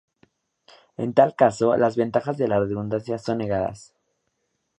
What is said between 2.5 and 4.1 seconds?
redundancia son negadas.